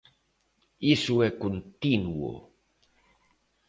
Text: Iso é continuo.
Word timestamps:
Iso 0.95 1.15
é 1.27 1.29
continuo. 1.43 2.31